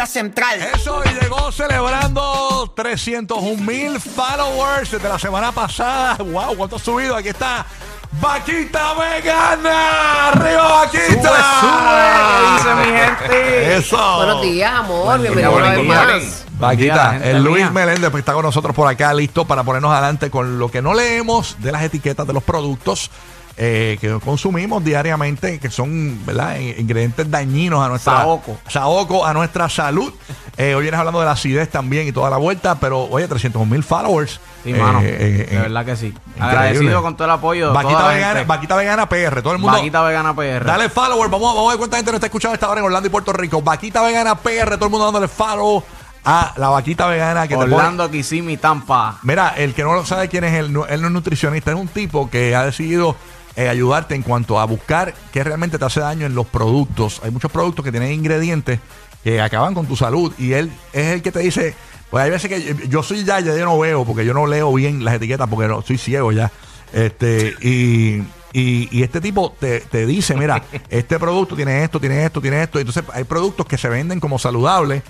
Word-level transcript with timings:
Florida 0.00 0.06
Central. 0.06 0.62
Eso 0.74 1.02
y 1.04 1.20
llegó 1.20 1.52
celebrando 1.52 2.72
301 2.74 3.62
mil 3.62 4.00
followers 4.00 4.90
desde 4.92 5.08
la 5.08 5.18
semana 5.18 5.52
pasada. 5.52 6.16
¡Wow! 6.16 6.56
¿Cuánto 6.56 6.76
ha 6.76 6.78
subido? 6.78 7.16
Aquí 7.16 7.28
está 7.28 7.66
Vaquita 8.12 8.94
Vegana. 8.94 10.28
¡Arriba, 10.28 10.68
Vaquita! 10.68 11.32
¿Qué 11.60 12.52
dice 12.54 12.74
mi 12.76 12.98
gente? 12.98 13.76
Eso. 13.76 14.16
Buenos 14.16 14.42
días, 14.42 14.72
amor. 14.72 15.20
Bienvenido 15.20 15.56
una 15.56 15.70
vez 15.70 15.84
más. 15.86 16.06
Día, 16.06 16.26
Vaquita, 16.58 17.20
el 17.22 17.42
Luis 17.42 17.64
mía. 17.64 17.70
Meléndez 17.70 18.10
pues, 18.10 18.22
está 18.22 18.32
con 18.32 18.44
nosotros 18.44 18.74
por 18.74 18.88
acá, 18.88 19.12
listo 19.12 19.46
para 19.46 19.64
ponernos 19.64 19.92
adelante 19.92 20.30
con 20.30 20.58
lo 20.58 20.70
que 20.70 20.80
no 20.80 20.94
leemos 20.94 21.56
de 21.60 21.72
las 21.72 21.82
etiquetas 21.82 22.26
de 22.26 22.32
los 22.32 22.42
productos 22.42 23.10
eh, 23.56 23.98
que 24.00 24.18
consumimos 24.20 24.82
diariamente, 24.84 25.58
que 25.58 25.70
son 25.70 26.18
ingredientes 26.78 27.30
dañinos 27.30 27.84
a 27.84 27.88
nuestra 27.88 28.18
Saoco. 28.18 28.58
saoco, 28.68 29.26
a 29.26 29.32
nuestra 29.34 29.68
salud. 29.68 30.12
Eh, 30.56 30.74
hoy 30.74 30.82
vienes 30.82 30.98
hablando 30.98 31.20
de 31.20 31.26
la 31.26 31.32
acidez 31.32 31.68
también 31.70 32.06
y 32.08 32.12
toda 32.12 32.28
la 32.30 32.36
vuelta, 32.36 32.74
pero 32.78 33.04
oye, 33.04 33.26
300 33.28 33.66
mil 33.66 33.82
followers. 33.82 34.40
Sí, 34.64 34.70
Eh, 34.70 34.74
mano. 34.74 35.00
eh, 35.00 35.46
de 35.50 35.56
eh, 35.56 35.58
verdad 35.60 35.84
que 35.84 35.96
sí. 35.96 36.06
increíble. 36.06 36.44
Agradecido 36.58 37.02
con 37.02 37.16
todo 37.16 37.24
el 37.26 37.30
apoyo. 37.30 37.72
Vaquita 37.72 38.08
vegana. 38.08 38.44
Vaquita 38.44 38.76
vegana 38.76 39.08
PR, 39.08 39.42
todo 39.42 39.52
el 39.54 39.58
mundo. 39.58 39.76
Vaquita 39.76 40.02
Vegana 40.02 40.34
PR. 40.34 40.64
Dale 40.64 40.88
follower, 40.90 41.30
vamos, 41.30 41.54
vamos 41.54 41.68
a 41.68 41.72
ver 41.72 41.78
cuánta 41.78 41.96
gente 41.96 42.10
nos 42.12 42.16
está 42.18 42.26
escuchando 42.26 42.54
esta 42.54 42.68
hora 42.68 42.80
en 42.80 42.86
Orlando 42.86 43.06
y 43.06 43.10
Puerto 43.10 43.32
Rico. 43.32 43.62
Vaquita 43.62 44.02
vegana 44.02 44.34
PR, 44.36 44.76
todo 44.76 44.86
el 44.86 44.90
mundo 44.90 45.04
dándole 45.06 45.28
follow 45.28 45.82
a 46.22 46.52
la 46.58 46.68
vaquita 46.68 47.06
vegana 47.06 47.48
que 47.48 47.54
te 47.54 47.60
pone- 47.62 47.74
Orlando, 47.74 48.10
Kissimmee, 48.10 48.58
Tampa. 48.58 49.18
Mira, 49.22 49.54
el 49.56 49.72
que 49.72 49.82
no 49.82 49.94
lo 49.94 50.04
sabe 50.04 50.28
quién 50.28 50.44
es 50.44 50.52
él, 50.52 50.66
él 50.66 51.00
no 51.00 51.06
es 51.06 51.12
nutricionista, 51.12 51.70
es 51.70 51.76
un 51.78 51.88
tipo 51.88 52.28
que 52.28 52.54
ha 52.54 52.64
decidido 52.66 53.16
eh, 53.60 53.68
ayudarte 53.68 54.14
en 54.14 54.22
cuanto 54.22 54.58
a 54.58 54.64
buscar 54.64 55.14
qué 55.32 55.44
realmente 55.44 55.78
te 55.78 55.84
hace 55.84 56.00
daño 56.00 56.26
en 56.26 56.34
los 56.34 56.46
productos. 56.46 57.20
Hay 57.24 57.30
muchos 57.30 57.50
productos 57.50 57.84
que 57.84 57.90
tienen 57.90 58.12
ingredientes 58.12 58.80
que 59.22 59.40
acaban 59.40 59.74
con 59.74 59.86
tu 59.86 59.96
salud 59.96 60.32
y 60.38 60.52
él 60.52 60.70
es 60.92 61.06
el 61.08 61.22
que 61.22 61.30
te 61.32 61.40
dice, 61.40 61.74
pues 62.10 62.24
hay 62.24 62.30
veces 62.30 62.48
que 62.48 62.88
yo- 62.88 63.02
soy 63.02 63.24
ya, 63.24 63.38
ya 63.40 63.54
yo 63.56 63.64
no 63.64 63.78
veo 63.78 64.04
porque 64.04 64.24
yo 64.24 64.32
no 64.34 64.46
leo 64.46 64.72
bien 64.72 65.04
las 65.04 65.14
etiquetas 65.14 65.48
porque 65.48 65.68
no, 65.68 65.82
soy 65.82 65.98
ciego 65.98 66.32
ya. 66.32 66.50
Este, 66.92 67.54
y, 67.60 68.22
y, 68.52 68.88
y 68.90 69.02
este 69.02 69.20
tipo 69.20 69.54
te, 69.60 69.80
te 69.80 70.06
dice, 70.06 70.34
mira, 70.36 70.62
este 70.90 71.18
producto 71.18 71.54
tiene 71.54 71.84
esto, 71.84 72.00
tiene 72.00 72.24
esto, 72.24 72.40
tiene 72.40 72.62
esto. 72.62 72.78
Entonces 72.78 73.04
hay 73.12 73.24
productos 73.24 73.66
que 73.66 73.76
se 73.78 73.88
venden 73.88 74.20
como 74.20 74.38
saludables. 74.38 75.02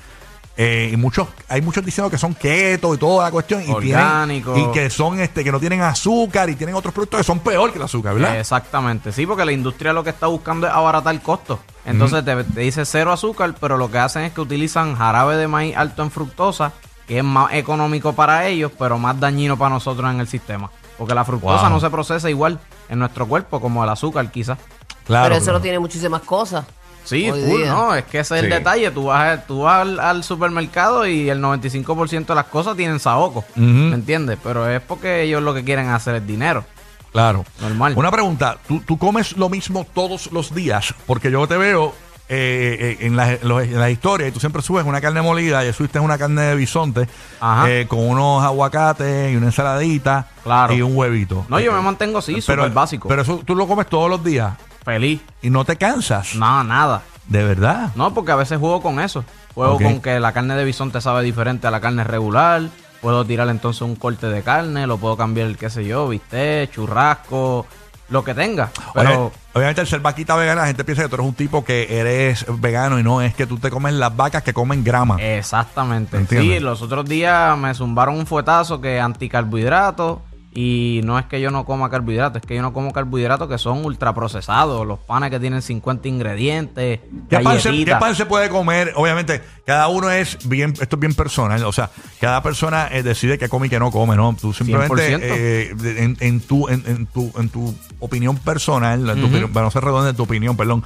Eh, 0.63 0.91
y 0.93 0.97
muchos, 0.99 1.27
hay 1.49 1.63
muchos 1.63 1.83
diciendo 1.83 2.11
que 2.11 2.19
son 2.19 2.35
keto 2.35 2.93
y 2.93 2.99
toda 2.99 3.25
la 3.25 3.31
cuestión. 3.31 3.63
Y, 3.63 3.75
tienen, 3.77 4.31
y 4.31 4.71
que 4.73 4.91
son 4.91 5.19
este, 5.19 5.43
que 5.43 5.51
no 5.51 5.59
tienen 5.59 5.81
azúcar 5.81 6.51
y 6.51 6.55
tienen 6.55 6.75
otros 6.77 6.93
productos 6.93 7.21
que 7.21 7.25
son 7.25 7.39
peor 7.39 7.73
que 7.73 7.79
el 7.79 7.85
azúcar, 7.85 8.13
¿verdad? 8.13 8.39
Exactamente. 8.39 9.11
Sí, 9.11 9.25
porque 9.25 9.47
la 9.47 9.53
industria 9.53 9.95
lo 9.95 10.05
que 10.05 10.11
está 10.11 10.27
buscando 10.27 10.67
es 10.67 10.73
abaratar 10.75 11.15
el 11.15 11.23
costo. 11.23 11.61
Entonces 11.87 12.23
te, 12.27 12.45
te 12.45 12.61
dice 12.61 12.85
cero 12.85 13.11
azúcar, 13.11 13.55
pero 13.59 13.79
lo 13.79 13.91
que 13.91 13.97
hacen 13.97 14.25
es 14.25 14.33
que 14.35 14.43
utilizan 14.43 14.97
jarabe 14.97 15.37
de 15.37 15.49
maíz 15.49 15.75
alto 15.75 16.03
en 16.03 16.11
fructosa, 16.11 16.73
que 17.09 17.17
es 17.17 17.25
más 17.25 17.55
económico 17.55 18.13
para 18.13 18.47
ellos, 18.47 18.71
pero 18.79 18.99
más 18.99 19.19
dañino 19.19 19.57
para 19.57 19.71
nosotros 19.71 20.11
en 20.11 20.21
el 20.21 20.29
sistema. 20.29 20.71
Porque 20.99 21.15
la 21.15 21.25
fructosa 21.25 21.63
Wow. 21.63 21.71
no 21.71 21.81
se 21.81 21.89
procesa 21.89 22.29
igual 22.29 22.61
en 22.91 22.99
nuestro 22.99 23.27
cuerpo 23.27 23.63
como 23.63 23.83
el 23.83 23.89
azúcar 23.89 24.31
quizás. 24.31 24.59
claro. 25.07 25.25
Pero 25.25 25.37
eso 25.37 25.45
claro. 25.45 25.59
no 25.59 25.63
tiene 25.63 25.79
muchísimas 25.79 26.21
cosas. 26.21 26.67
Sí, 27.05 27.29
full, 27.31 27.65
no, 27.67 27.95
es 27.95 28.05
que 28.05 28.21
ese 28.21 28.37
es 28.39 28.45
el 28.45 28.51
Sí. 28.51 28.57
detalle. 28.59 28.91
Tú 28.91 29.05
vas, 29.07 29.47
tú 29.47 29.63
vas 29.63 29.81
al, 29.83 29.99
al 30.01 30.23
supermercado 30.25 31.07
y 31.07 31.29
el 31.31 31.41
95% 31.43 32.27
de 32.27 32.35
las 32.35 32.47
cosas 32.47 32.77
tienen 32.77 33.01
saoco. 33.01 33.45
¿Me 33.57 33.95
entiendes? 33.95 34.39
Pero 34.43 34.69
es 34.69 34.81
porque 34.81 35.23
ellos 35.23 35.43
lo 35.43 35.55
que 35.55 35.65
quieren 35.65 35.89
hacer 35.89 36.15
es 36.17 36.27
dinero. 36.27 36.65
Claro. 37.13 37.45
Normal. 37.61 37.95
Una 37.97 38.11
pregunta, 38.13 38.59
¿tú, 38.69 38.81
tú 38.87 38.97
comes 38.97 39.37
lo 39.37 39.49
mismo 39.49 39.85
todos 39.93 40.31
los 40.31 40.55
días? 40.55 40.95
Porque 41.07 41.31
yo 41.31 41.47
te 41.49 41.57
veo 41.57 41.93
eh, 42.33 42.97
eh, 43.01 43.07
en, 43.07 43.17
la, 43.17 43.33
en 43.33 43.41
los- 43.49 43.65
en 43.65 43.81
las 43.81 43.91
historias 43.91 44.29
y 44.29 44.33
tú 44.33 44.39
siempre 44.39 44.63
subes 44.63 44.85
una 44.87 45.01
carne 45.01 45.21
molida 45.21 45.65
y 45.67 45.73
subiste 45.73 45.99
una 45.99 46.17
carne 46.17 46.43
de 46.43 46.55
bisonte 46.55 47.09
Ajá. 47.41 47.69
eh, 47.69 47.87
con 47.89 47.99
unos 47.99 48.45
aguacates 48.45 49.33
y 49.33 49.37
una 49.37 49.47
ensaladita 49.47 50.29
Claro. 50.45 50.73
y 50.73 50.81
un 50.83 50.97
huevito. 50.97 51.45
No, 51.49 51.59
yo 51.59 51.73
Eh, 51.73 51.75
me 51.75 51.81
mantengo 51.83 52.19
así, 52.19 52.35
pero, 52.47 52.63
súper 52.63 52.71
básico. 52.71 53.09
Pero 53.09 53.23
eso 53.23 53.41
tú 53.45 53.57
lo 53.57 53.67
comes 53.67 53.89
todos 53.89 54.09
los 54.09 54.23
días 54.23 54.53
Feliz. 54.85 55.21
y 55.43 55.51
no 55.51 55.65
te 55.65 55.77
cansas. 55.77 56.35
No, 56.35 56.65
nada. 56.65 57.03
De 57.29 57.45
verdad. 57.45 57.91
No, 57.95 58.13
porque 58.13 58.33
a 58.33 58.37
veces 58.37 58.59
juego 58.59 58.83
con 58.83 58.99
eso. 58.99 59.25
Juego 59.55 59.79
con 59.79 60.01
que 60.01 60.19
la 60.21 60.33
carne 60.33 60.55
de 60.57 60.65
bisonte 60.65 61.01
sabe 61.01 61.23
diferente 61.23 61.67
a 61.67 61.71
la 61.71 61.81
carne 61.81 62.05
regular. 62.05 62.63
Puedo 63.01 63.25
tirar 63.25 63.49
entonces 63.49 63.83
un 63.83 63.97
corte 63.97 64.27
de 64.27 64.43
carne, 64.43 64.87
lo 64.87 64.99
puedo 64.99 65.17
cambiar, 65.17 65.57
qué 65.57 65.71
sé 65.71 65.87
yo, 65.87 66.09
bistec, 66.09 66.71
churrasco, 66.71 67.67
lo 68.11 68.25
que 68.25 68.35
tenga. 68.35 68.71
Pero 68.93 69.27
Oye, 69.27 69.33
obviamente, 69.55 69.81
al 69.81 69.87
ser 69.87 70.01
vaquita 70.01 70.37
vegana, 70.37 70.63
la 70.63 70.67
gente 70.67 70.85
piensa 70.85 71.05
que 71.05 71.09
tú 71.09 71.15
eres 71.15 71.27
un 71.27 71.35
tipo 71.35 71.65
que 71.65 71.99
eres 71.99 72.45
vegano 72.61 72.99
y 72.99 73.03
no 73.03 73.23
es 73.23 73.35
que 73.35 73.47
tú 73.47 73.59
te 73.59 73.71
comes 73.71 73.95
las 73.95 74.15
vacas 74.15 74.43
que 74.43 74.53
comen 74.53 74.85
grama. 74.85 75.17
Exactamente. 75.19 76.17
¿Entiendes? 76.17 76.59
Sí, 76.59 76.61
los 76.61 76.83
otros 76.83 77.07
días 77.07 77.57
me 77.57 77.73
zumbaron 77.75 78.17
un 78.17 78.27
fuetazo 78.27 78.81
que 78.81 79.01
anticarbohidratos. 79.01 80.19
Y 80.53 81.01
no 81.05 81.17
es 81.17 81.27
que 81.27 81.41
yo 81.41 81.53
no 81.53 81.65
coma 81.65 81.91
carbohidratos, 81.91 82.43
es 82.43 82.49
que 82.49 82.57
yo 82.57 82.63
no 82.63 82.73
como 82.73 82.93
carbohidratos 82.93 83.49
que 83.49 83.57
son 83.57 83.85
ultraprocesados. 83.85 84.85
Los 84.85 84.99
panes 84.99 85.31
que 85.31 85.39
tienen 85.39 85.63
50 85.63 86.09
ingredientes, 86.09 86.99
¿Qué 87.29 87.39
pan, 87.39 87.61
se, 87.61 87.69
galletitas. 87.69 87.95
qué 87.95 88.01
pan 88.01 88.17
se 88.17 88.27
puede 88.27 88.49
comer? 88.49 88.93
Obviamente, 88.97 89.43
cada 89.65 89.87
uno 89.87 90.11
es 90.11 90.39
bien, 90.49 90.73
esto 90.81 90.97
es 90.97 91.01
bien 91.01 91.15
personal, 91.15 91.63
o 91.65 91.71
sea, 91.73 91.91
cada 92.21 92.43
persona 92.43 92.89
eh, 92.91 93.05
decide 93.05 93.39
qué 93.39 93.49
come 93.49 93.69
y 93.69 93.71
qué 93.71 93.79
no 93.79 93.93
come, 93.93 94.17
¿no? 94.17 94.35
Tú 94.41 94.53
simplemente, 94.53 95.17
100%. 95.17 95.21
eh, 95.23 95.75
en, 95.99 96.17
en 96.19 96.41
tu, 96.41 96.69
en, 96.69 96.83
en 96.85 97.07
tu, 97.07 97.31
en 97.39 97.49
tu 97.49 97.73
opinión 98.01 98.37
personal, 98.37 99.09
en 99.09 99.21
tu 99.21 99.27
opinión- 99.29 99.53
para 99.53 99.67
no 99.67 99.71
ser 99.71 99.85
redonda 99.85 100.11
en 100.11 100.17
tu 100.17 100.25
opinión, 100.25 100.57
perdón, 100.57 100.83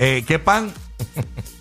eh, 0.00 0.24
¿qué 0.26 0.40
pan 0.40 0.72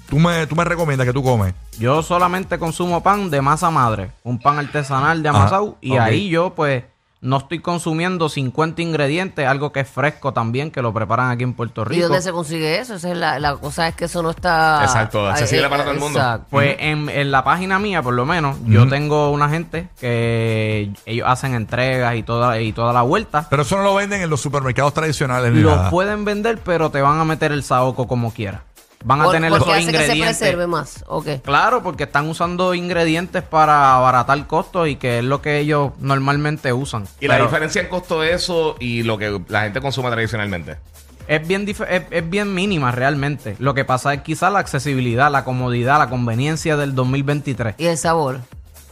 tú 0.09 0.17
me, 0.17 0.47
tú 0.47 0.55
me 0.55 0.63
recomiendas 0.63 1.05
que 1.05 1.13
tú 1.13 1.21
comes? 1.21 1.53
Yo 1.77 2.01
solamente 2.01 2.57
consumo 2.57 3.03
pan 3.03 3.29
de 3.29 3.41
masa 3.43 3.69
madre, 3.69 4.09
un 4.23 4.39
pan 4.39 4.57
artesanal 4.57 5.21
de 5.21 5.29
amasado. 5.29 5.77
y 5.81 5.97
ahí 5.97 6.29
yo, 6.29 6.53
pues, 6.55 6.83
no 7.23 7.37
estoy 7.37 7.59
consumiendo 7.59 8.27
50 8.27 8.81
ingredientes, 8.81 9.47
algo 9.47 9.71
que 9.71 9.79
es 9.79 9.89
fresco 9.89 10.33
también, 10.33 10.71
que 10.71 10.81
lo 10.81 10.93
preparan 10.93 11.31
aquí 11.31 11.43
en 11.43 11.53
Puerto 11.53 11.83
¿Y 11.83 11.85
Rico. 11.85 12.07
dónde 12.07 12.21
se 12.21 12.33
consigue 12.33 12.79
eso? 12.79 12.95
Esa 12.95 13.11
es 13.11 13.17
la, 13.17 13.39
la 13.39 13.55
cosa 13.55 13.87
es 13.87 13.95
que 13.95 14.05
eso 14.05 14.21
no 14.21 14.29
está... 14.29 14.83
Exacto, 14.83 15.27
accesible 15.29 15.67
eh, 15.67 15.69
para 15.69 15.83
todo 15.83 15.93
el 15.93 15.99
mundo. 16.01 16.19
exacto. 16.19 16.47
Pues 16.49 16.75
en, 16.79 17.07
en 17.07 17.31
la 17.31 17.45
página 17.45 17.79
mía, 17.79 18.01
por 18.01 18.13
lo 18.13 18.25
menos, 18.25 18.57
yo 18.65 18.89
tengo 18.89 19.31
una 19.31 19.47
gente 19.47 19.87
que 20.01 20.91
ellos 21.05 21.25
hacen 21.27 21.53
entregas 21.53 22.15
y 22.15 22.23
toda, 22.23 22.59
y 22.59 22.73
toda 22.73 22.91
la 22.91 23.03
vuelta. 23.03 23.47
Pero 23.49 23.61
eso 23.61 23.77
no 23.77 23.83
lo 23.83 23.95
venden 23.95 24.21
en 24.21 24.29
los 24.29 24.41
supermercados 24.41 24.93
tradicionales. 24.93 25.53
nada. 25.53 25.89
pueden 25.89 26.25
vender, 26.25 26.59
pero 26.59 26.91
te 26.91 27.01
van 27.01 27.19
a 27.19 27.23
meter 27.23 27.53
el 27.53 27.63
saoco 27.63 28.05
como 28.05 28.33
quiera. 28.33 28.63
Van 29.05 29.19
a 29.21 29.25
Por- 29.25 29.33
tener 29.33 29.49
porque 29.49 29.63
esos 29.65 29.73
hace 29.73 29.91
que 29.91 29.97
se 29.97 30.03
ingredientes. 30.03 30.37
preserve 30.37 30.67
más. 30.67 31.03
Ok. 31.07 31.27
Claro, 31.43 31.83
porque 31.83 32.03
están 32.03 32.29
usando 32.29 32.73
ingredientes 32.73 33.43
para 33.43 33.95
abaratar 33.95 34.47
costos 34.47 34.87
y 34.87 34.95
que 34.95 35.19
es 35.19 35.23
lo 35.25 35.41
que 35.41 35.59
ellos 35.59 35.91
normalmente 35.99 36.71
usan. 36.73 37.05
Y 37.19 37.27
la 37.27 37.35
Pero 37.35 37.45
diferencia 37.47 37.81
en 37.81 37.89
costo 37.89 38.21
de 38.21 38.33
eso 38.33 38.75
y 38.79 39.03
lo 39.03 39.17
que 39.17 39.41
la 39.49 39.63
gente 39.63 39.81
consume 39.81 40.09
tradicionalmente. 40.09 40.77
es 41.27 41.47
bien, 41.47 41.65
dif- 41.67 41.85
es, 41.89 42.03
es 42.11 42.29
bien 42.29 42.53
mínima 42.53 42.91
realmente. 42.91 43.55
Lo 43.59 43.73
que 43.73 43.85
pasa 43.85 44.13
es 44.13 44.21
quizá 44.21 44.49
la 44.49 44.59
accesibilidad, 44.59 45.31
la 45.31 45.43
comodidad, 45.43 45.97
la 45.99 46.09
conveniencia 46.09 46.75
del 46.77 46.95
2023. 46.95 47.75
Y 47.77 47.85
el 47.85 47.97
sabor. 47.97 48.39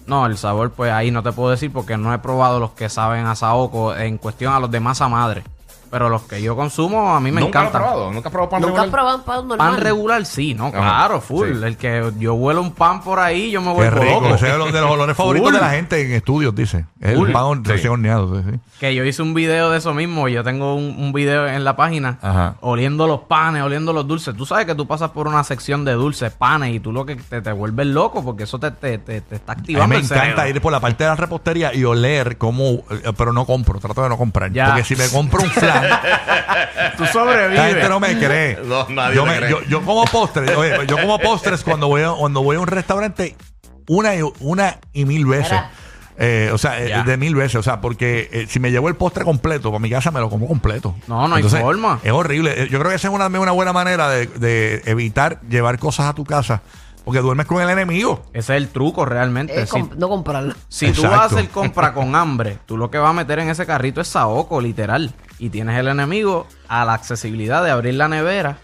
No, 0.07 0.25
el 0.25 0.37
sabor, 0.37 0.71
pues 0.71 0.91
ahí 0.91 1.11
no 1.11 1.23
te 1.23 1.31
puedo 1.31 1.51
decir 1.51 1.71
porque 1.71 1.95
no 1.95 2.13
he 2.13 2.17
probado 2.19 2.59
los 2.59 2.71
que 2.71 2.89
saben 2.89 3.25
a 3.27 3.35
saoco 3.35 3.95
en 3.95 4.17
cuestión 4.17 4.53
a 4.53 4.59
los 4.59 4.71
de 4.71 4.79
masa 4.79 5.07
madre. 5.07 5.43
Pero 5.91 6.07
los 6.09 6.21
que 6.23 6.41
yo 6.41 6.55
consumo, 6.55 7.13
a 7.13 7.19
mí 7.19 7.31
me 7.31 7.41
¿Nunca 7.41 7.59
lo 7.59 7.65
has 7.65 7.69
encantan. 7.75 7.91
probado? 7.91 8.13
¿Nunca 8.13 8.29
has 8.29 8.31
probado 8.31 8.49
pan 8.49 8.61
¿Nunca 8.61 8.73
has 8.81 8.85
regular? 8.87 8.91
probado 8.91 9.17
un 9.17 9.23
pan 9.25 9.47
normal? 9.49 9.57
Pan 9.75 9.81
regular, 9.81 10.25
sí, 10.25 10.53
¿no? 10.53 10.67
Ajá, 10.67 10.77
Claro, 10.79 11.21
full. 11.21 11.49
sí. 11.59 11.63
El 11.65 11.75
que 11.77 12.11
yo 12.17 12.33
huelo 12.35 12.61
un 12.61 12.71
pan 12.71 13.01
por 13.01 13.19
ahí, 13.19 13.51
yo 13.51 13.59
me 13.61 13.67
Qué 13.67 13.73
vuelvo 13.73 13.99
rico. 13.99 14.21
loco. 14.21 14.35
Ese 14.35 14.49
es 14.49 14.55
uno 14.55 14.65
de 14.71 14.79
los 14.81 14.89
olores 14.89 15.17
favoritos 15.17 15.49
Full. 15.49 15.55
de 15.59 15.61
la 15.65 15.71
gente 15.71 16.01
en 16.01 16.11
estudios, 16.13 16.55
dice. 16.55 16.85
Es 17.01 17.15
Full. 17.15 17.27
el 17.27 17.33
pan 17.33 17.65
Sí. 17.65 17.71
recién 17.71 17.91
horneado. 17.93 18.35
sí, 18.41 18.47
sí. 18.51 18.59
Que 18.79 18.95
yo 18.95 19.03
hice 19.03 19.21
un 19.21 19.33
video 19.33 19.69
de 19.69 19.77
eso 19.79 19.93
mismo. 19.93 20.27
Yo 20.29 20.43
tengo 20.43 20.75
un, 20.75 20.95
un 20.97 21.11
video 21.13 21.45
en 21.47 21.63
la 21.63 21.75
página 21.75 22.17
Ajá. 22.21 22.55
oliendo 22.61 23.05
los 23.05 23.21
panes, 23.21 23.61
oliendo 23.61 23.91
los 23.93 24.07
dulces. 24.07 24.35
Tú 24.35 24.45
sabes 24.45 24.65
que 24.65 24.73
tú 24.73 24.87
pasas 24.87 25.11
por 25.11 25.27
una 25.27 25.43
sección 25.43 25.83
de 25.85 25.91
dulces, 25.93 26.31
panes, 26.31 26.73
y 26.73 26.79
tú 26.79 26.91
lo 26.91 27.05
que 27.05 27.15
te, 27.17 27.41
te 27.41 27.51
vuelves 27.51 27.85
loco 27.87 28.23
porque 28.23 28.43
eso 28.43 28.57
te, 28.59 28.71
te, 28.71 28.97
te, 28.97 29.21
te 29.21 29.35
está 29.35 29.51
A 29.51 29.55
mí 29.55 29.61
activando 29.61 29.87
me 29.89 29.95
el 29.97 30.03
encanta 30.05 30.23
cerebro. 30.23 30.47
ir 30.55 30.61
por 30.61 30.71
la 30.71 30.79
parte 30.79 31.03
de 31.03 31.09
la 31.09 31.15
repostería 31.15 31.73
y 31.75 31.83
oler 31.83 32.37
cómo, 32.37 32.63
eh, 32.89 33.11
pero 33.17 33.33
no 33.33 33.45
compro, 33.45 33.79
trato 33.79 34.01
de 34.03 34.09
no 34.09 34.17
comprar. 34.17 34.51
Ya. 34.51 34.67
Porque 34.67 34.83
si 34.83 34.95
me 34.95 35.07
compro 35.09 35.41
un 35.43 35.49
flan, 35.49 35.80
Tú 36.97 37.03
la 37.03 37.07
gente 37.07 37.11
sobrevives. 37.13 37.89
no 37.89 37.99
me 37.99 38.17
cree. 38.17 38.57
No, 38.63 38.87
nadie 38.89 39.15
yo, 39.15 39.23
te 39.23 39.29
me- 39.29 39.37
cree. 39.37 39.49
yo, 39.49 39.61
yo 39.63 39.81
como 39.81 40.05
postres, 40.05 40.55
oye, 40.55 40.75
yo 40.87 40.97
como 40.97 41.19
postres 41.19 41.63
cuando 41.63 41.87
voy 41.87 42.01
a, 42.01 42.11
cuando 42.11 42.41
voy 42.43 42.55
a 42.55 42.59
un 42.59 42.67
restaurante 42.67 43.35
una 43.87 44.15
y, 44.15 44.21
una 44.39 44.77
y 44.93 45.05
mil 45.05 45.25
veces. 45.25 45.59
Eh, 46.17 46.51
o 46.53 46.57
sea, 46.59 46.79
eh, 46.79 47.03
de 47.03 47.17
mil 47.17 47.33
veces. 47.33 47.55
O 47.55 47.63
sea, 47.63 47.81
porque 47.81 48.29
eh, 48.31 48.45
si 48.47 48.59
me 48.59 48.69
llevo 48.69 48.89
el 48.89 48.95
postre 48.95 49.23
completo 49.23 49.71
para 49.71 49.79
mi 49.79 49.89
casa, 49.89 50.11
me 50.11 50.19
lo 50.19 50.29
como 50.29 50.47
completo. 50.47 50.93
No, 51.07 51.27
no 51.27 51.35
hay 51.35 51.43
forma. 51.43 51.99
Es 52.03 52.11
horrible. 52.11 52.67
Yo 52.69 52.77
creo 52.79 52.89
que 52.89 52.95
esa 52.95 53.07
es 53.07 53.13
una, 53.13 53.25
una 53.27 53.51
buena 53.51 53.73
manera 53.73 54.07
de, 54.09 54.27
de 54.27 54.83
evitar 54.85 55.39
llevar 55.49 55.79
cosas 55.79 56.05
a 56.07 56.13
tu 56.13 56.23
casa. 56.23 56.61
Porque 57.03 57.19
duermes 57.19 57.45
con 57.47 57.61
el 57.61 57.69
enemigo. 57.69 58.23
Ese 58.33 58.55
es 58.55 58.61
el 58.63 58.67
truco 58.69 59.05
realmente. 59.05 59.59
Es 59.59 59.69
Si- 59.69 59.77
comp- 59.77 59.95
no 59.95 60.07
comprarlo. 60.09 60.53
Si 60.67 60.91
tú 60.91 61.01
vas 61.03 61.13
a 61.13 61.23
hacer 61.25 61.49
compra 61.49 61.93
con 61.93 62.15
hambre, 62.15 62.59
tú 62.65 62.77
lo 62.77 62.91
que 62.91 62.97
vas 62.99 63.09
a 63.09 63.13
meter 63.13 63.39
en 63.39 63.49
ese 63.49 63.65
carrito 63.65 64.01
es 64.01 64.07
saoco, 64.07 64.61
literal. 64.61 65.13
Y 65.39 65.49
tienes 65.49 65.77
el 65.79 65.87
enemigo 65.87 66.45
a 66.67 66.85
la 66.85 66.93
accesibilidad 66.93 67.63
de 67.63 67.71
abrir 67.71 67.95
la 67.95 68.07
nevera 68.07 68.57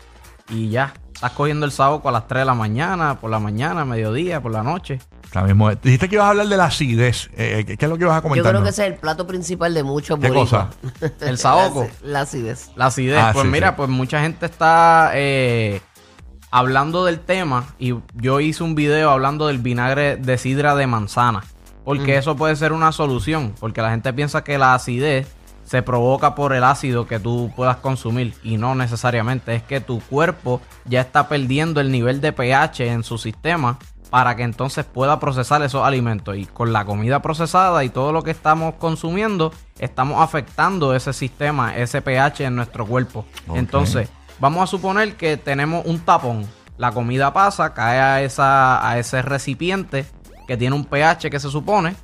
y 0.50 0.70
ya. 0.70 0.94
Estás 1.14 1.32
cogiendo 1.32 1.66
el 1.66 1.72
saoco 1.72 2.10
a 2.10 2.12
las 2.12 2.28
3 2.28 2.42
de 2.42 2.46
la 2.46 2.54
mañana, 2.54 3.20
por 3.20 3.32
la 3.32 3.40
mañana, 3.40 3.84
mediodía, 3.86 4.40
por 4.40 4.52
la 4.52 4.62
noche. 4.62 5.00
Mismo, 5.46 5.72
dijiste 5.72 6.08
que 6.08 6.16
ibas 6.16 6.28
a 6.28 6.30
hablar 6.30 6.48
de 6.48 6.58
la 6.58 6.66
acidez. 6.66 7.30
Eh, 7.36 7.64
¿qué, 7.66 7.76
qué 7.76 7.86
es 7.86 7.90
lo 7.90 7.98
que 7.98 8.04
ibas 8.04 8.14
a 8.18 8.20
Yo 8.20 8.24
comentar? 8.30 8.52
creo 8.52 8.64
que 8.64 8.70
ese 8.70 8.86
es 8.86 8.94
el 8.94 9.00
plato 9.00 9.26
principal 9.26 9.74
de 9.74 9.82
muchos 9.84 10.20
¿Qué 10.20 10.28
boricuas. 10.30 10.68
cosa? 11.00 11.14
El 11.22 11.38
saoco. 11.40 11.88
La, 12.04 12.08
la 12.12 12.22
acidez. 12.22 12.70
La 12.76 12.86
acidez. 12.86 13.18
Ah, 13.20 13.32
pues 13.34 13.46
sí, 13.46 13.52
mira, 13.52 13.70
sí. 13.70 13.74
pues 13.78 13.90
mucha 13.90 14.22
gente 14.22 14.46
está 14.46 15.10
eh, 15.16 15.82
hablando 16.52 17.06
del 17.06 17.20
tema 17.20 17.66
y 17.80 17.96
yo 18.14 18.40
hice 18.40 18.64
un 18.64 18.76
video 18.76 19.10
hablando 19.10 19.48
del 19.48 19.60
vinagre 19.60 20.18
de 20.18 20.38
sidra 20.38 20.76
de 20.76 20.88
manzana. 20.88 21.44
Porque 21.84 22.18
eso 22.18 22.36
puede 22.36 22.56
ser 22.58 22.74
una 22.74 22.92
solución. 22.92 23.54
Porque 23.62 23.82
la 23.82 23.92
gente 23.92 24.12
piensa 24.12 24.44
que 24.44 24.58
la 24.58 24.74
acidez 24.74 25.26
se 25.64 25.82
provoca 25.82 26.36
por 26.36 26.52
el 26.54 26.66
ácido 26.66 27.08
que 27.08 27.18
tú 27.18 27.50
puedas 27.56 27.78
consumir. 27.78 28.34
Y 28.44 28.58
no 28.58 28.76
necesariamente. 28.76 29.56
Es 29.56 29.64
que 29.64 29.80
tu 29.80 30.02
cuerpo 30.02 30.60
ya 30.84 31.00
está 31.00 31.30
perdiendo 31.30 31.80
el 31.80 31.90
nivel 31.90 32.20
de 32.20 32.34
pH 32.34 32.92
en 32.92 33.04
su 33.04 33.18
sistema 33.18 33.78
para 34.10 34.36
que 34.36 34.44
entonces 34.44 34.84
pueda 34.84 35.18
procesar 35.22 35.62
esos 35.62 35.86
alimentos. 35.86 36.36
Y 36.36 36.46
con 36.46 36.74
la 36.74 36.84
comida 36.84 37.22
procesada 37.22 37.82
y 37.86 37.90
todo 37.90 38.12
lo 38.12 38.22
que 38.22 38.32
estamos 38.32 38.76
consumiendo, 38.76 39.54
estamos 39.80 40.22
afectando 40.22 40.94
ese 40.94 41.14
sistema, 41.14 41.78
ese 41.78 42.02
pH 42.02 42.42
en 42.44 42.58
nuestro 42.58 42.86
cuerpo. 42.86 43.26
Entonces, 43.54 44.10
vamos 44.40 44.64
a 44.64 44.68
suponer 44.68 45.16
que 45.16 45.38
tenemos 45.38 45.86
un 45.86 46.00
tapón. 46.00 46.46
La 46.78 46.92
comida 46.92 47.34
pasa, 47.34 47.74
cae 47.74 48.00
a, 48.00 48.22
esa, 48.22 48.88
a 48.88 49.00
ese 49.00 49.22
recipiente 49.22 50.06
que 50.48 50.58
tiene 50.58 50.76
un 50.76 50.86
pH 50.86 51.30
que 51.30 51.40
se 51.40 51.50
supone. 51.50 51.96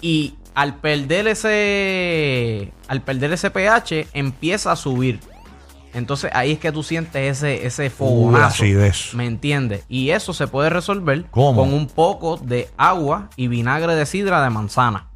Y 0.00 0.34
al 0.54 0.76
perder 0.76 1.28
ese. 1.28 2.72
Al 2.88 3.00
perder 3.02 3.32
ese 3.32 3.50
pH, 3.50 4.08
empieza 4.12 4.72
a 4.72 4.76
subir. 4.76 5.20
Entonces 5.94 6.30
ahí 6.34 6.52
es 6.52 6.58
que 6.58 6.72
tú 6.72 6.82
sientes 6.82 7.38
ese, 7.38 7.66
ese 7.66 7.90
fogonazo. 7.90 8.64
acidez. 8.64 9.14
¿Me 9.14 9.26
entiendes? 9.26 9.84
Y 9.88 10.10
eso 10.10 10.32
se 10.32 10.46
puede 10.46 10.70
resolver 10.70 11.26
¿Cómo? 11.30 11.60
con 11.62 11.74
un 11.74 11.86
poco 11.86 12.38
de 12.38 12.70
agua 12.78 13.28
y 13.36 13.48
vinagre 13.48 13.94
de 13.94 14.06
sidra 14.06 14.42
de 14.42 14.48
manzana. 14.50 15.08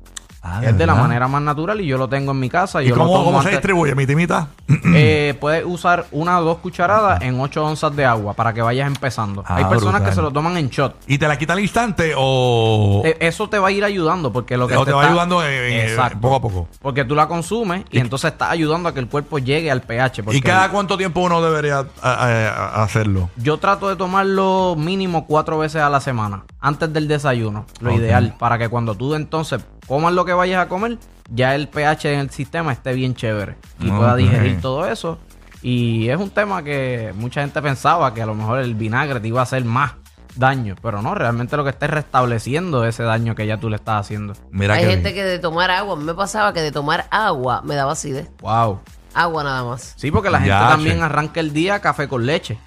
Ah, 0.48 0.60
es 0.62 0.78
de 0.78 0.86
la 0.86 0.94
manera 0.94 1.26
más 1.28 1.42
natural 1.42 1.80
y 1.80 1.86
yo 1.86 1.98
lo 1.98 2.08
tengo 2.08 2.30
en 2.32 2.38
mi 2.40 2.48
casa. 2.48 2.82
¿Y 2.82 2.88
yo 2.88 2.94
lo 2.96 3.02
cómo, 3.02 3.12
tomo 3.14 3.24
cómo 3.26 3.42
se 3.42 3.50
distribuye, 3.50 3.94
mi 3.94 4.06
timita? 4.06 4.48
eh, 4.94 5.34
puedes 5.40 5.64
usar 5.66 6.06
una 6.12 6.38
o 6.40 6.44
dos 6.44 6.58
cucharadas 6.58 7.20
en 7.22 7.38
8 7.40 7.64
onzas 7.64 7.94
de 7.96 8.04
agua 8.04 8.34
para 8.34 8.52
que 8.54 8.62
vayas 8.62 8.86
empezando. 8.86 9.42
Ah, 9.46 9.56
Hay 9.56 9.64
personas 9.64 9.94
brutal. 10.00 10.08
que 10.10 10.14
se 10.14 10.22
lo 10.22 10.30
toman 10.30 10.56
en 10.56 10.68
shot. 10.68 10.94
¿Y 11.06 11.18
te 11.18 11.26
la 11.28 11.36
quita 11.38 11.52
al 11.54 11.60
instante 11.60 12.12
o, 12.16 13.00
Te- 13.02 13.26
eso 13.26 13.48
te 13.48 13.58
va 13.58 13.68
a 13.68 13.70
ir 13.72 13.82
ayudando 13.84 14.32
porque 14.32 14.56
lo 14.56 14.66
que 14.68 14.76
o 14.76 14.84
te 14.84 14.92
va 14.92 15.00
está- 15.02 15.10
ayudando 15.10 15.44
en- 15.46 15.80
Exacto. 15.88 16.20
poco 16.20 16.36
a 16.36 16.40
poco? 16.40 16.68
Porque 16.80 17.04
tú 17.04 17.14
la 17.14 17.26
consumes 17.28 17.84
y, 17.90 17.98
entonces 17.98 18.32
estás 18.32 18.50
ayudando 18.50 18.88
a 18.88 18.94
que 18.94 19.00
el 19.00 19.08
cuerpo 19.08 19.38
llegue 19.38 19.70
al 19.70 19.82
pH. 19.82 20.22
porque 20.22 20.38
¿Y 20.38 20.40
cada 20.42 20.70
cuánto 20.70 20.96
tiempo 20.96 21.20
uno 21.20 21.42
debería 21.42 21.78
a- 21.78 21.86
a- 22.02 22.48
a- 22.48 22.82
hacerlo? 22.84 23.30
Yo 23.36 23.58
trato 23.58 23.88
de 23.88 23.96
tomarlo 23.96 24.74
mínimo 24.78 25.26
cuatro 25.26 25.58
veces 25.58 25.82
a 25.82 25.88
la 25.90 26.00
semana, 26.00 26.44
antes 26.60 26.92
del 26.92 27.08
desayuno, 27.08 27.66
lo 27.80 27.92
ideal, 27.92 28.34
para 28.38 28.58
que 28.58 28.68
cuando 28.68 28.94
tú 28.94 29.14
entonces 29.14 29.60
comas 29.86 30.12
lo 30.12 30.24
que 30.24 30.32
vayas 30.32 30.64
a 30.64 30.68
comer, 30.68 30.98
ya 31.30 31.54
el 31.54 31.68
pH 31.68 32.12
en 32.12 32.20
el 32.20 32.30
sistema 32.30 32.72
esté 32.72 32.92
bien 32.92 33.14
chévere 33.14 33.56
y 33.80 33.90
pueda 33.90 34.16
digerir 34.16 34.60
todo 34.60 34.86
eso. 34.86 35.18
Y 35.62 36.08
es 36.08 36.18
un 36.18 36.30
tema 36.30 36.62
que 36.62 37.12
mucha 37.16 37.40
gente 37.40 37.60
pensaba 37.62 38.14
que 38.14 38.22
a 38.22 38.26
lo 38.26 38.34
mejor 38.34 38.60
el 38.60 38.74
vinagre 38.74 39.20
te 39.20 39.28
iba 39.28 39.40
a 39.40 39.44
hacer 39.44 39.64
más 39.64 39.94
daño, 40.36 40.76
pero 40.82 41.02
no, 41.02 41.14
realmente 41.14 41.56
lo 41.56 41.64
que 41.64 41.70
está 41.70 41.86
es 41.86 41.92
restableciendo 41.92 42.84
ese 42.84 43.02
daño 43.02 43.34
que 43.34 43.46
ya 43.46 43.56
tú 43.58 43.70
le 43.70 43.76
estás 43.76 44.00
haciendo. 44.02 44.34
Mira 44.50 44.74
Hay 44.74 44.84
que 44.84 44.90
gente 44.90 45.14
que 45.14 45.24
de 45.24 45.38
tomar 45.38 45.70
agua, 45.70 45.94
a 45.94 45.96
mí 45.96 46.04
me 46.04 46.14
pasaba 46.14 46.52
que 46.52 46.60
de 46.60 46.72
tomar 46.72 47.06
agua 47.10 47.62
me 47.64 47.74
daba 47.74 47.92
acidez. 47.92 48.28
Wow. 48.42 48.80
Agua 49.14 49.44
nada 49.44 49.64
más. 49.64 49.94
Sí, 49.96 50.10
porque 50.10 50.28
la 50.30 50.38
gente 50.38 50.50
Ya, 50.50 50.68
también 50.68 50.98
che. 50.98 51.02
arranca 51.02 51.40
el 51.40 51.52
día 51.52 51.80
café 51.80 52.06
con 52.06 52.26
leche. 52.26 52.58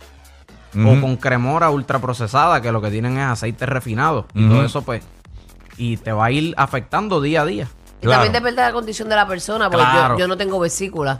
O 0.76 1.02
con 1.02 1.16
cremora 1.18 1.72
ultraprocesada, 1.72 2.62
que 2.62 2.72
lo 2.72 2.80
que 2.80 2.92
tienen 2.92 3.18
es 3.18 3.26
aceite 3.26 3.66
refinado. 3.66 4.28
Y 4.36 4.48
todo 4.48 4.64
eso, 4.64 4.84
pues. 4.84 5.04
Y 5.80 5.98
te 5.98 6.12
va 6.12 6.26
a 6.26 6.32
ir 6.32 6.54
afectando 6.58 7.20
día 7.22 7.42
a 7.42 7.46
día. 7.46 7.68
Y 8.02 8.04
Claro. 8.06 8.22
también 8.24 8.34
depende 8.34 8.62
de 8.62 8.68
la 8.68 8.74
condición 8.74 9.10
de 9.10 9.16
la 9.16 9.28
persona, 9.28 9.70
porque 9.70 9.86
Claro. 9.90 10.14
yo, 10.14 10.20
yo 10.20 10.28
no 10.28 10.38
tengo 10.38 10.60
vesícula. 10.60 11.18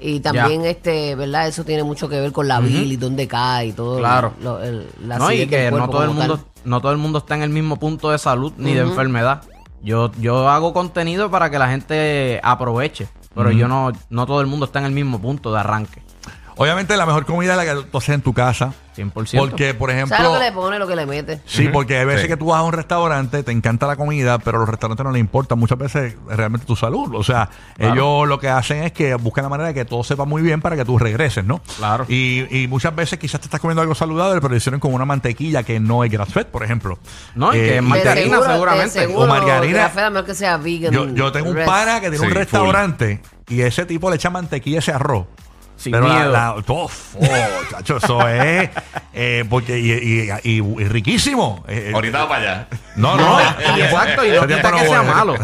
Y 0.00 0.20
también, 0.20 0.64
este, 0.64 1.14
¿verdad? 1.14 1.46
Eso 1.48 1.64
tiene 1.64 1.82
mucho 1.84 2.08
que 2.08 2.18
ver 2.20 2.32
con 2.32 2.48
la 2.48 2.60
bilis, 2.60 2.98
dónde 2.98 3.28
cae 3.28 3.68
y 3.68 3.72
todo. 3.72 3.98
Claro. 3.98 4.32
lo- 4.42 4.60
el- 4.62 4.88
la 5.06 5.18
no, 5.18 5.30
y 5.30 5.46
que 5.46 5.70
no 5.70 5.88
todo, 5.88 6.02
el 6.02 6.10
mundo, 6.10 6.36
tal. 6.38 6.46
no 6.64 6.80
todo 6.80 6.92
el 6.92 6.98
mundo 6.98 7.18
está 7.18 7.36
en 7.36 7.42
el 7.42 7.50
mismo 7.50 7.76
punto 7.78 8.10
de 8.10 8.18
salud 8.18 8.52
ni 8.58 8.74
de 8.74 8.80
enfermedad. 8.80 9.42
Yo, 9.82 10.10
yo 10.20 10.48
hago 10.50 10.72
contenido 10.74 11.30
para 11.30 11.50
que 11.50 11.58
la 11.58 11.68
gente 11.68 12.40
aproveche. 12.42 13.08
Pero 13.34 13.50
yo 13.52 13.68
no, 13.68 13.92
no 14.10 14.26
todo 14.26 14.40
el 14.40 14.46
mundo 14.48 14.66
está 14.66 14.80
en 14.80 14.86
el 14.86 14.92
mismo 14.92 15.20
punto 15.20 15.52
de 15.52 15.60
arranque. 15.60 16.02
Obviamente 16.62 16.94
la 16.94 17.06
mejor 17.06 17.24
comida 17.24 17.52
es 17.52 17.56
la 17.56 17.64
que 17.74 17.82
tú 17.90 17.96
haces 17.96 18.14
en 18.16 18.20
tu 18.20 18.34
casa. 18.34 18.74
100%. 18.94 19.38
Porque, 19.38 19.72
por 19.72 19.90
ejemplo... 19.90 20.14
¿Sabes 20.14 20.30
lo 20.30 20.38
que 20.38 20.44
le 20.44 20.52
pone, 20.52 20.78
lo 20.78 20.86
que 20.86 20.94
le 20.96 21.06
mete? 21.06 21.40
Sí, 21.46 21.68
porque 21.72 21.96
hay 21.96 22.04
veces 22.04 22.22
Sí. 22.22 22.28
que 22.28 22.36
tú 22.36 22.46
vas 22.46 22.58
a 22.58 22.62
un 22.64 22.72
restaurante, 22.74 23.42
te 23.42 23.50
encanta 23.50 23.86
la 23.86 23.96
comida, 23.96 24.38
pero 24.40 24.58
a 24.58 24.60
los 24.60 24.68
restaurantes 24.68 25.02
no 25.06 25.10
les 25.10 25.20
importa 25.20 25.54
muchas 25.54 25.78
veces 25.78 26.16
realmente 26.28 26.66
tu 26.66 26.76
salud. 26.76 27.14
O 27.14 27.22
sea, 27.24 27.48
ellos 27.78 28.28
lo 28.28 28.38
que 28.38 28.50
hacen 28.50 28.82
es 28.82 28.92
que 28.92 29.14
buscan 29.14 29.44
la 29.44 29.48
manera 29.48 29.68
de 29.68 29.74
que 29.74 29.86
todo 29.86 30.04
sepa 30.04 30.26
muy 30.26 30.42
bien 30.42 30.60
para 30.60 30.76
que 30.76 30.84
tú 30.84 30.98
regreses, 30.98 31.46
¿no? 31.46 31.62
Claro. 31.78 32.04
Y, 32.08 32.44
y 32.54 32.68
muchas 32.68 32.94
veces 32.94 33.18
quizás 33.18 33.40
te 33.40 33.46
estás 33.46 33.58
comiendo 33.60 33.80
algo 33.80 33.94
saludable, 33.94 34.38
pero 34.42 34.50
lo 34.50 34.56
hicieron 34.56 34.80
con 34.80 34.92
una 34.92 35.06
mantequilla 35.06 35.62
que 35.62 35.80
no 35.80 36.04
es 36.04 36.10
grass 36.10 36.28
fed, 36.30 36.48
por 36.48 36.62
ejemplo. 36.62 36.98
No, 37.34 37.54
y 37.54 37.58
que 37.58 37.76
es 37.78 37.82
margarina, 37.82 38.14
De 38.14 38.22
seguro- 38.24 38.44
de 38.48 38.52
seguramente. 38.52 38.90
seguro, 39.00 39.22
O 39.22 39.26
margarina. 39.28 39.86
A 39.86 40.10
menos 40.10 40.24
que 40.24 40.34
sea 40.34 40.58
vegan. 40.58 40.92
yo, 40.92 41.08
yo 41.08 41.32
tengo 41.32 41.48
un 41.48 41.56
rest. 41.56 41.70
pana 41.70 42.00
que 42.02 42.10
tiene 42.10 42.18
un 42.26 42.32
full. 42.32 42.36
restaurante 42.36 43.22
y 43.48 43.62
ese 43.62 43.86
tipo 43.86 44.10
le 44.10 44.16
echa 44.16 44.28
mantequilla 44.28 44.76
a 44.76 44.80
ese 44.80 44.92
arroz. 44.92 45.24
Sin 45.80 45.92
Pero 45.92 46.06
la, 46.08 46.14
miedo. 46.14 46.32
la- 46.32 46.54
oh, 46.68 46.90
oh, 46.90 46.90
chacho, 47.70 47.96
eso 47.96 48.28
es 48.28 48.68
eh, 49.14 49.44
porque 49.48 49.78
y, 49.78 49.92
y- 49.92 50.30
y- 50.44 50.58
y 50.82 50.84
riquísimo. 50.84 51.64
Eh, 51.68 51.92
Ahorita 51.94 52.18
va 52.24 52.28
para 52.28 52.40
allá. 52.42 52.68
No, 52.96 53.16
no, 53.16 53.36
tiempo- 53.38 53.84
exacto, 53.84 54.24
y 54.26 54.30
no 54.30 54.46
quita 54.46 54.70
no 54.70 54.76
que 54.78 54.86
sea 54.88 55.00
voy, 55.02 55.08
malo. 55.08 55.34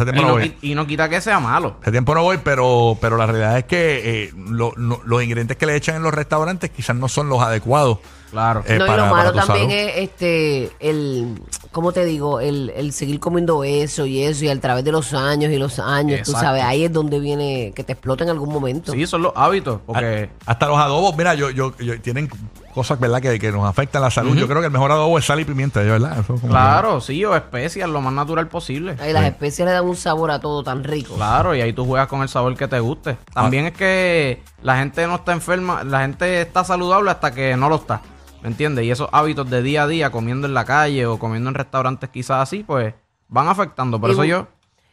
Y 0.63 0.75
no 0.75 0.87
quita 0.87 1.09
que 1.09 1.21
sea 1.21 1.39
malo. 1.41 1.77
Hace 1.81 1.93
tiempo 1.93 2.15
no 2.15 2.23
voy, 2.23 2.39
pero, 2.43 2.99
pero 3.01 3.17
la 3.17 3.27
realidad 3.27 3.59
es 3.59 3.65
que 3.65 4.25
eh, 4.25 4.33
lo- 4.49 4.73
no- 4.77 5.01
los 5.05 5.23
ingredientes 5.23 5.57
que 5.57 5.65
le 5.67 5.77
echan 5.77 5.97
en 5.97 6.03
los 6.03 6.13
restaurantes 6.13 6.71
quizás 6.71 6.97
no 6.97 7.09
son 7.09 7.29
los 7.29 7.41
adecuados. 7.41 7.99
Claro. 8.33 8.65
eh, 8.67 8.77
no, 8.77 8.85
y 8.87 8.97
lo 8.97 9.07
malo 9.07 9.33
tu 9.33 9.39
también 9.39 9.71
salud. 9.71 9.83
es 9.89 9.97
este 9.99 10.71
el 10.81 11.41
¿cómo 11.71 11.93
te 11.93 12.05
digo? 12.05 12.41
El, 12.41 12.71
el 12.77 12.93
seguir 12.93 13.21
comiendo 13.21 13.63
eso 13.63 14.05
y 14.05 14.25
eso 14.25 14.45
y 14.45 14.49
a 14.49 14.61
través 14.61 14.85
de 14.85 14.91
los 14.93 15.15
años 15.15 15.53
y 15.53 15.57
los 15.57 15.79
años, 15.79 16.17
tú 16.23 16.33
Exacto. 16.33 16.41
sabes, 16.41 16.65
ahí 16.65 16.85
es 16.85 16.93
donde 16.93 17.21
viene 17.21 17.73
que 17.75 17.85
te 17.85 17.93
explota 17.93 18.25
en 18.25 18.31
algún 18.31 18.53
momento. 18.53 18.93
Sí, 18.93 19.07
son 19.07 19.23
los 19.23 19.33
hábitos. 19.37 19.81
Porque 19.87 20.29
Hasta 20.45 20.67
los 20.67 20.77
adobos, 20.77 21.17
mira, 21.17 21.35
yo, 21.35 21.51
yo, 21.51 21.75
yo- 21.79 22.01
tienen 22.01 22.29
cosas, 22.77 23.01
¿verdad?, 23.01 23.23
que, 23.23 23.39
que 23.39 23.51
nos 23.51 23.65
afectan 23.65 24.03
la 24.03 24.11
salud. 24.11 24.37
Yo 24.37 24.47
creo 24.47 24.61
que 24.61 24.67
el 24.67 24.73
mejor 24.73 24.93
adobo 24.93 25.19
es 25.19 25.25
sal 25.25 25.41
y 25.41 25.47
pimienta, 25.47 25.81
¿de 25.81 25.91
¿verdad? 25.91 26.19
Eso 26.21 26.35
como 26.35 26.49
Claro, 26.49 27.01
sí, 27.01 27.25
o 27.25 27.35
especias, 27.35 27.89
lo 27.89 28.03
más 28.03 28.13
natural 28.13 28.49
posible. 28.49 28.97
Ahí 29.01 29.15
las 29.15 29.25
especias 29.25 29.67
le 29.67 29.73
dan 29.73 29.87
un 29.87 29.97
sabor 29.97 30.31
a 30.31 30.41
todo 30.41 30.63
tan 30.63 30.85
rico. 30.85 31.15
Claro, 31.15 31.55
y 31.55 31.63
ahí 31.63 31.73
tú 31.73 31.87
juegas 31.87 32.07
con 32.07 32.21
el 32.21 32.29
sabor 32.29 32.55
que 32.55 32.69
te 32.69 32.79
guste. 32.79 33.17
También 33.33 33.65
es 33.65 33.73
que 33.73 34.43
la 34.61 34.77
gente 34.77 35.07
no 35.07 35.15
está 35.15 35.33
enferma, 35.33 35.85
la 35.85 36.03
gente 36.03 36.43
está 36.43 36.65
saludable 36.65 37.11
hasta 37.11 37.33
que 37.33 37.57
no 37.57 37.71
lo 37.71 37.77
está. 37.77 38.03
¿Me 38.43 38.49
entiendes? 38.49 38.85
Y 38.85 38.91
esos 38.91 39.09
hábitos 39.11 39.49
de 39.49 39.63
día 39.63 39.85
a 39.85 39.87
día, 39.87 40.11
comiendo 40.11 40.47
en 40.47 40.53
la 40.53 40.67
calle 40.67 41.07
o 41.07 41.19
comiendo 41.19 41.49
en 41.49 41.55
restaurantes 41.55 42.11
quizás 42.11 42.43
así, 42.43 42.63
pues 42.63 42.93
van 43.29 43.49
afectando. 43.49 43.99
Por 43.99 44.11
Y 44.11 44.13
eso 44.13 44.25
yo... 44.25 44.49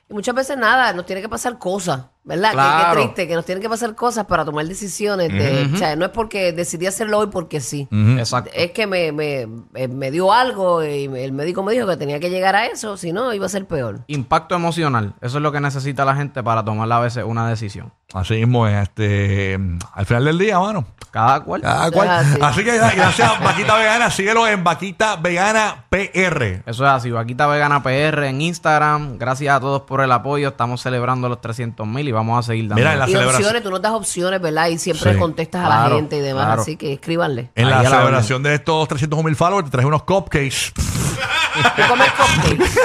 Y 0.09 0.13
muchas 0.13 0.33
veces 0.33 0.57
nada, 0.57 0.93
nos 0.93 1.05
tiene 1.05 1.21
que 1.21 1.27
pasar 1.27 1.59
cosas 1.59 2.03
¿Verdad? 2.25 2.49
Que- 2.51 2.53
Claro. 2.55 2.93
Que, 2.93 3.01
triste, 3.07 3.27
que 3.27 3.35
nos 3.35 3.45
tienen 3.45 3.61
que 3.61 3.67
pasar 3.69 3.95
cosas 3.95 4.25
para 4.25 4.45
tomar 4.45 4.65
decisiones. 4.65 5.29
De, 5.29 5.69
O 5.73 5.77
sea, 5.77 5.95
no 5.97 6.05
es 6.05 6.11
porque 6.11 6.53
decidí 6.53 6.87
hacerlo 6.87 7.19
hoy 7.19 7.27
porque 7.27 7.59
sí. 7.59 7.87
Exacto. 8.17 8.49
Es 8.53 8.71
que 8.71 8.87
me, 8.87 9.11
me, 9.11 9.41
eh, 9.75 9.87
me 9.89 10.09
dio 10.09 10.31
algo 10.31 10.83
y 10.83 11.03
el 11.05 11.31
médico 11.33 11.63
me 11.63 11.73
dijo 11.73 11.85
que 11.85 11.97
tenía 11.97 12.19
que 12.21 12.29
llegar 12.29 12.55
a 12.55 12.67
eso, 12.67 12.95
si 12.97 13.11
no 13.11 13.33
iba 13.33 13.45
a 13.45 13.49
ser 13.49 13.65
peor. 13.67 13.99
Impacto 14.07 14.55
emocional. 14.55 15.15
Eso 15.21 15.37
es 15.37 15.43
lo 15.43 15.51
que 15.51 15.59
necesita 15.59 16.05
la 16.05 16.15
gente 16.15 16.41
para 16.43 16.63
tomar 16.63 16.89
a 16.91 16.99
veces 16.99 17.23
una 17.25 17.49
decisión. 17.49 17.91
Así 18.13 18.35
mismo 18.35 18.67
es, 18.67 18.83
este, 18.83 19.59
al 19.93 20.05
final 20.05 20.25
del 20.25 20.37
día, 20.37 20.59
mano. 20.59 20.85
Cada 21.11 21.41
cual. 21.43 21.61
Cada 21.61 21.91
cual. 21.91 22.07
Ah, 22.09 22.23
sí. 22.23 22.39
Así 22.41 22.63
que 22.63 22.77
gracias, 22.77 23.43
Vaquita 23.43 23.75
Vegana. 23.75 24.09
Síguelo 24.11 24.47
en 24.47 24.63
Vaquita 24.63 25.15
Vegana 25.17 25.85
PR. 25.89 26.61
Eso 26.65 26.85
es 26.85 26.91
así, 26.91 27.11
Vaquita 27.11 27.47
Vegana 27.47 27.81
PR 27.83 28.27
en 28.29 28.41
Instagram. 28.41 29.17
Gracias 29.17 29.55
a 29.55 29.59
todos 29.59 29.81
por 29.81 30.01
el 30.01 30.11
apoyo. 30.11 30.49
Estamos 30.49 30.81
celebrando 30.81 31.27
los 31.27 31.41
300 31.41 31.85
mil 31.87 32.07
y 32.07 32.11
vamos 32.13 32.39
a 32.39 32.43
seguir 32.47 32.65
dando. 32.69 32.75
Mira, 32.75 32.93
en 32.93 32.99
la 32.99 33.09
y 33.09 33.11
celebración. 33.11 33.41
opciones, 33.43 33.63
tú 33.63 33.71
nos 33.71 33.81
das 33.81 33.91
opciones, 33.93 34.39
¿verdad? 34.41 34.67
Y 34.67 34.77
siempre 34.77 35.13
Sí. 35.13 35.19
contestas 35.19 35.65
a 35.65 35.69
la 35.69 35.89
gente 35.95 36.17
y 36.17 36.21
demás, 36.21 36.45
claro. 36.45 36.61
así 36.61 36.77
que 36.77 36.93
escríbanle. 36.93 37.49
En 37.55 37.65
Ahí 37.65 37.71
la 37.71 37.79
a 37.79 37.83
la 37.83 37.89
celebración 37.89 38.43
de 38.43 38.53
estos 38.55 38.87
300 38.87 39.21
mil 39.23 39.35
followers, 39.35 39.65
te 39.65 39.71
traje 39.71 39.87
unos 39.87 40.03
cupcakes. 40.03 40.71
¿Tú 41.75 41.81
comes 41.87 42.11
cupcakes? 42.13 42.79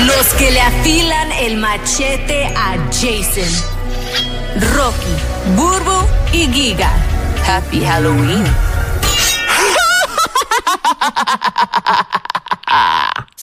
Los 0.06 0.26
que 0.38 0.50
le 0.52 0.60
afilan 0.60 1.32
el 1.32 1.56
machete 1.56 2.46
a 2.56 2.76
Jason. 2.92 3.50
Rocky, 4.76 5.14
Burbo 5.56 6.06
y 6.32 6.46
Giga. 6.52 6.90
Happy 7.46 7.84
Halloween. 7.84 8.44